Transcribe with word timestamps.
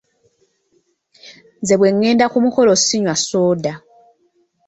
Nze 1.61 1.75
bwe 1.79 1.89
ngenda 1.95 2.25
ku 2.31 2.37
mukolo 2.45 2.71
sinywa 2.83 3.15
soda. 3.27 3.73